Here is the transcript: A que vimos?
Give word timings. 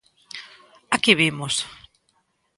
A 0.95 0.97
que 1.03 1.13
vimos? 1.21 1.55